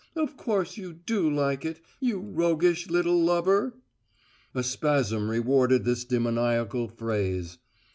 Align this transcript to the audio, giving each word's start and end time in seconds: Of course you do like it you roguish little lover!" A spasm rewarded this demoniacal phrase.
Of 0.15 0.35
course 0.35 0.77
you 0.77 0.93
do 0.93 1.29
like 1.29 1.63
it 1.63 1.79
you 1.99 2.19
roguish 2.21 2.89
little 2.89 3.21
lover!" 3.23 3.75
A 4.55 4.63
spasm 4.63 5.29
rewarded 5.29 5.85
this 5.85 6.05
demoniacal 6.05 6.87
phrase. 6.87 7.59